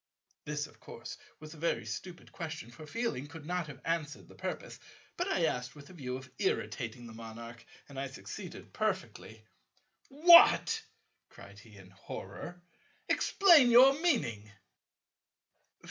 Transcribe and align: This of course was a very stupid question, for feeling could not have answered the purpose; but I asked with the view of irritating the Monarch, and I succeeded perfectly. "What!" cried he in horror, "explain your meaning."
This 0.45 0.65
of 0.65 0.79
course 0.79 1.15
was 1.39 1.53
a 1.53 1.57
very 1.57 1.85
stupid 1.85 2.31
question, 2.31 2.71
for 2.71 2.87
feeling 2.87 3.27
could 3.27 3.45
not 3.45 3.67
have 3.67 3.79
answered 3.85 4.27
the 4.27 4.33
purpose; 4.33 4.79
but 5.15 5.27
I 5.27 5.45
asked 5.45 5.75
with 5.75 5.85
the 5.85 5.93
view 5.93 6.17
of 6.17 6.31
irritating 6.39 7.05
the 7.05 7.13
Monarch, 7.13 7.63
and 7.87 7.99
I 7.99 8.07
succeeded 8.07 8.73
perfectly. 8.73 9.45
"What!" 10.09 10.81
cried 11.29 11.59
he 11.59 11.77
in 11.77 11.91
horror, 11.91 12.63
"explain 13.09 13.69
your 13.69 13.93
meaning." 14.01 14.51